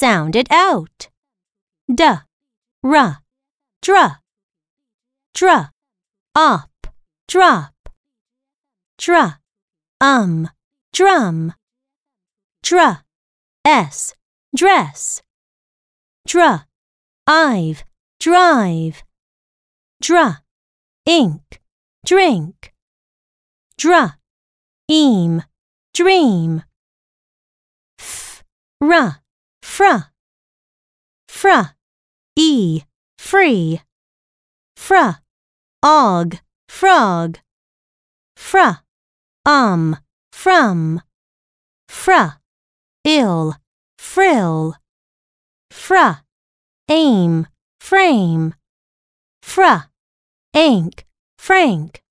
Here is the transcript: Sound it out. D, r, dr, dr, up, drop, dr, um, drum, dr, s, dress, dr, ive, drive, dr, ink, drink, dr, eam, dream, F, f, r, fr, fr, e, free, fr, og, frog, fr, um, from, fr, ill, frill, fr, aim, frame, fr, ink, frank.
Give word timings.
Sound 0.00 0.34
it 0.34 0.50
out. 0.50 1.10
D, 1.94 2.02
r, 2.82 3.18
dr, 3.82 4.16
dr, 5.34 5.70
up, 6.34 6.70
drop, 7.28 7.74
dr, 8.96 9.36
um, 10.00 10.48
drum, 10.94 11.52
dr, 12.62 13.02
s, 13.66 14.14
dress, 14.56 15.20
dr, 16.26 16.64
ive, 17.26 17.84
drive, 18.18 19.02
dr, 20.00 20.38
ink, 21.04 21.60
drink, 22.06 22.72
dr, 23.76 24.14
eam, 24.88 25.42
dream, 25.92 26.62
F, 27.98 28.42
f, 28.42 28.44
r, 28.80 29.20
fr, 29.62 30.10
fr, 31.28 31.74
e, 32.36 32.82
free, 33.18 33.80
fr, 34.76 35.20
og, 35.82 36.38
frog, 36.68 37.38
fr, 38.36 38.82
um, 39.44 39.96
from, 40.32 41.02
fr, 41.88 42.38
ill, 43.04 43.54
frill, 43.98 44.76
fr, 45.70 46.22
aim, 46.88 47.46
frame, 47.80 48.54
fr, 49.42 49.88
ink, 50.54 51.06
frank. 51.38 52.02